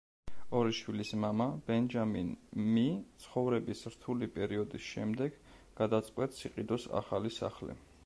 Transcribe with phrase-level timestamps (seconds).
[0.59, 2.31] ორი შვილის მამა ბენჯამინ
[2.71, 2.87] მი
[3.27, 5.41] ცხოვრების რთული პერიოდის შემდეგ
[5.83, 7.83] გადაწყვეტს იყიდოს ახალი სახლი.